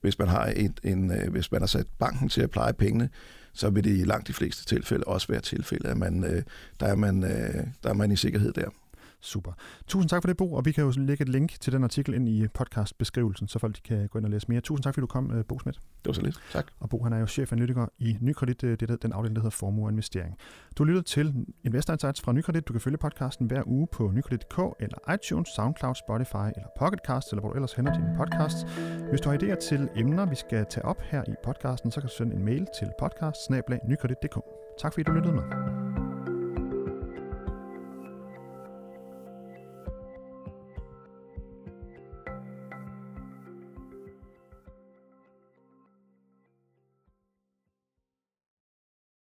Hvis 0.00 0.18
man 0.18 0.28
har 0.28 0.52
et, 0.56 0.80
en, 0.84 1.12
øh, 1.12 1.30
hvis 1.30 1.52
man 1.52 1.62
har 1.62 1.66
sat 1.66 1.86
banken 1.98 2.28
til 2.28 2.40
at 2.40 2.50
pleje 2.50 2.72
pengene, 2.72 3.08
så 3.52 3.70
vil 3.70 3.84
det 3.84 3.98
i 3.98 4.04
langt 4.04 4.28
de 4.28 4.32
fleste 4.32 4.64
tilfælde 4.64 5.04
også 5.04 5.28
være 5.28 5.40
tilfælde, 5.40 5.88
at 5.88 5.96
man, 5.96 6.24
øh, 6.24 6.42
der, 6.80 6.86
er 6.86 6.94
man, 6.94 7.24
øh, 7.24 7.66
der 7.82 7.90
er 7.90 7.94
man 7.94 8.12
i 8.12 8.16
sikkerhed 8.16 8.52
der. 8.52 8.68
Super. 9.20 9.52
Tusind 9.86 10.08
tak 10.08 10.22
for 10.22 10.26
det, 10.26 10.36
Bo, 10.36 10.52
og 10.52 10.64
vi 10.64 10.72
kan 10.72 10.84
jo 10.84 10.92
lægge 10.96 11.22
et 11.22 11.28
link 11.28 11.60
til 11.60 11.72
den 11.72 11.84
artikel 11.84 12.14
ind 12.14 12.28
i 12.28 12.48
podcastbeskrivelsen, 12.48 13.48
så 13.48 13.58
folk 13.58 13.80
kan 13.84 14.08
gå 14.08 14.18
ind 14.18 14.26
og 14.26 14.30
læse 14.30 14.46
mere. 14.48 14.60
Tusind 14.60 14.82
tak, 14.82 14.94
fordi 14.94 15.00
du 15.00 15.06
kom, 15.06 15.30
øh, 15.30 15.44
Bo 15.44 15.58
Schmidt. 15.58 15.76
Det 15.76 16.06
var 16.06 16.12
så 16.12 16.22
lidt. 16.22 16.40
Tak. 16.52 16.66
Og 16.80 16.88
Bo, 16.88 17.02
han 17.04 17.12
er 17.12 17.18
jo 17.18 17.26
chefanalytiker 17.26 17.86
i 17.98 18.16
Nykredit, 18.20 18.64
øh, 18.64 18.80
det 18.80 18.90
er 18.90 18.96
den 18.96 19.12
afdeling, 19.12 19.36
der 19.36 19.42
hedder 19.42 19.56
Formue 19.56 19.86
og 19.86 19.90
Investering. 19.90 20.36
Du 20.78 20.84
lytter 20.84 21.02
til 21.02 21.34
Investor 21.64 21.92
Insights 21.92 22.20
fra 22.20 22.32
Nykredit. 22.32 22.68
Du 22.68 22.72
kan 22.72 22.80
følge 22.80 22.96
podcasten 22.96 23.46
hver 23.46 23.62
uge 23.66 23.88
på 23.92 24.10
nykredit.dk 24.14 24.58
eller 24.80 25.14
iTunes, 25.14 25.48
SoundCloud, 25.48 25.94
Spotify 25.94 26.48
eller 26.56 26.68
Pocketcast, 26.78 27.30
eller 27.30 27.40
hvor 27.40 27.50
du 27.50 27.54
ellers 27.54 27.72
henter 27.72 27.92
dine 27.92 28.14
podcasts. 28.16 28.62
Hvis 29.10 29.20
du 29.20 29.28
har 29.30 29.36
idéer 29.36 29.68
til 29.68 29.88
emner, 29.96 30.26
vi 30.26 30.34
skal 30.34 30.66
tage 30.70 30.84
op 30.84 31.00
her 31.02 31.22
i 31.28 31.34
podcasten, 31.44 31.90
så 31.90 32.00
kan 32.00 32.08
du 32.08 32.14
sende 32.14 32.36
en 32.36 32.44
mail 32.44 32.66
til 32.78 32.88
podcast 32.98 33.50
Tak 34.80 34.92
fordi 34.92 35.02
du 35.02 35.12
lyttede 35.12 35.34
med. 35.34 35.79